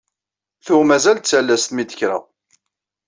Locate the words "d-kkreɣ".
1.83-2.23